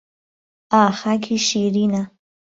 ئا 0.71 0.81
خاکی 0.99 1.37
شیرینه 1.47 2.03